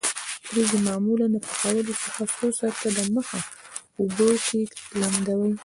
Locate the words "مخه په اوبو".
3.15-4.27